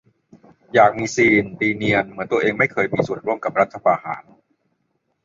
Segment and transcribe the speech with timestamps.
[0.73, 4.23] อยากมีซีน ตีเนียน เหมือนตัวเองไม่เคยมีส่วนกับรัฐประหาร